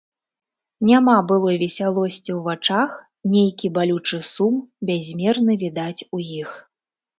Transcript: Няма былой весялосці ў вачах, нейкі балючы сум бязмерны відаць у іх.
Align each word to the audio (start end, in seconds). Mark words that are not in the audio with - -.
Няма 0.91 1.15
былой 1.31 1.57
весялосці 1.63 2.17
ў 2.21 2.39
вачах, 2.47 2.91
нейкі 3.35 3.67
балючы 3.77 4.17
сум 4.33 4.55
бязмерны 4.93 5.61
відаць 5.67 5.97
у 5.97 6.15
іх. 6.43 6.49